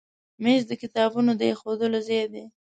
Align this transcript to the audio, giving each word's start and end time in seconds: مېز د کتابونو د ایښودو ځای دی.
مېز 0.43 0.61
د 0.67 0.71
کتابونو 0.81 1.31
د 1.35 1.41
ایښودو 1.49 1.87
ځای 2.07 2.23
دی. 2.33 2.43